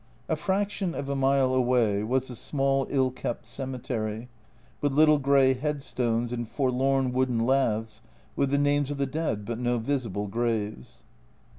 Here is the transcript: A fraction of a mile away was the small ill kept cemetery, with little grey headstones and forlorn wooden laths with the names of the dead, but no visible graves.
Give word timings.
A 0.27 0.35
fraction 0.35 0.95
of 0.95 1.09
a 1.09 1.15
mile 1.15 1.53
away 1.53 2.01
was 2.01 2.27
the 2.27 2.35
small 2.35 2.87
ill 2.89 3.11
kept 3.11 3.45
cemetery, 3.45 4.29
with 4.81 4.93
little 4.93 5.19
grey 5.19 5.53
headstones 5.53 6.33
and 6.33 6.49
forlorn 6.49 7.13
wooden 7.13 7.45
laths 7.45 8.01
with 8.35 8.49
the 8.49 8.57
names 8.57 8.89
of 8.89 8.97
the 8.97 9.05
dead, 9.05 9.45
but 9.45 9.59
no 9.59 9.77
visible 9.77 10.25
graves. 10.27 11.03